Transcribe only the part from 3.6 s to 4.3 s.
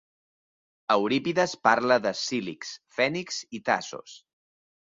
Tasos.